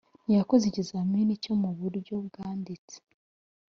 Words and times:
ntiyakoze 0.25 0.63
ikizamini 0.67 1.33
cyo 1.43 1.53
mu 1.61 1.69
buryo 1.79 2.15
bwanditse 2.27 2.95